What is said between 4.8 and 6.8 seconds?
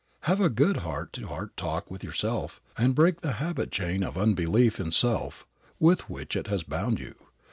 self with which it has